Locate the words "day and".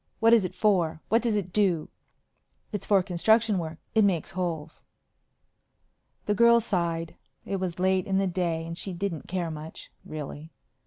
8.25-8.75